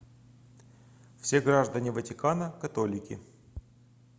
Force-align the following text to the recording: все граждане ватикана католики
все 1.21 1.41
граждане 1.41 1.91
ватикана 1.91 2.49
католики 2.59 3.19